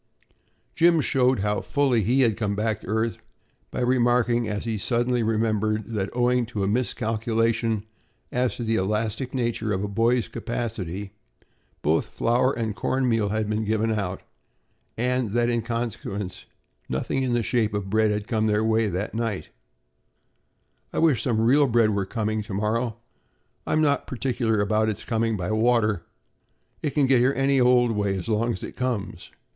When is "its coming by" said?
24.89-25.51